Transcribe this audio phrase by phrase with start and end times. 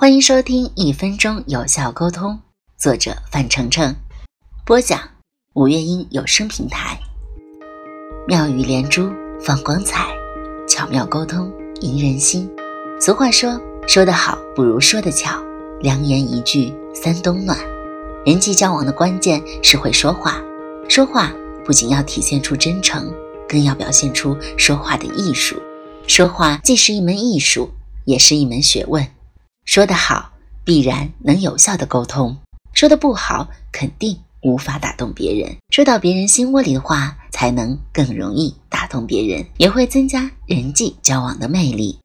[0.00, 2.30] 欢迎收听《一分钟有效沟通》，
[2.80, 3.92] 作者范丞丞，
[4.64, 5.00] 播讲
[5.54, 6.96] 五月音有声平台。
[8.28, 10.06] 妙语连珠，放光彩，
[10.68, 12.48] 巧妙沟通，赢人心。
[13.00, 15.42] 俗话说：“说得好不如说得巧。”
[15.82, 17.58] 良言一句三冬暖。
[18.24, 20.40] 人际交往的关键是会说话，
[20.88, 21.32] 说话
[21.64, 23.12] 不仅要体现出真诚，
[23.48, 25.60] 更要表现出说话的艺术。
[26.06, 27.72] 说话既是一门艺术，
[28.04, 29.04] 也是一门学问。
[29.68, 30.32] 说得好，
[30.64, 32.34] 必然能有效的沟通；
[32.72, 35.58] 说的不好，肯定无法打动别人。
[35.68, 41.98] 说到别人心窝里的话，才能更容易打动别人，也会增加人际交往的魅力。